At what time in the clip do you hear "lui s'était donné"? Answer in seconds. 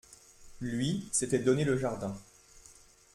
0.61-1.63